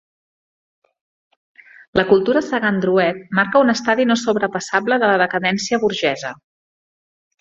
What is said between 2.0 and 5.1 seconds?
cultura Sagan-Drouet marca un estadi no sobrepassable